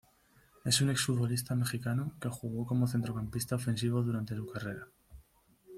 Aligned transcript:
Es 0.65 0.81
un 0.81 0.89
exfutbolista 0.89 1.53
mexicano 1.53 2.13
que 2.19 2.27
jugó 2.27 2.65
como 2.65 2.87
centrocampista 2.87 3.53
ofensivo 3.57 4.01
durante 4.01 4.35
su 4.35 4.47
carrera. 4.47 4.87